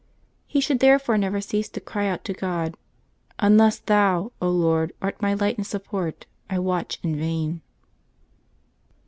He 0.47 0.59
should 0.61 0.79
therefore 0.79 1.15
never 1.19 1.41
cease 1.41 1.69
to 1.69 1.79
cry 1.79 2.07
out 2.07 2.23
to 2.23 2.33
God, 2.33 2.73
"Unless 3.37 3.77
Thou, 3.77 4.31
Lord, 4.41 4.93
art 4.99 5.21
my 5.21 5.35
light 5.35 5.59
and 5.59 5.67
support, 5.67 6.25
I 6.49 6.57
watch 6.57 6.97
in 7.03 7.13
yain." 7.17 7.61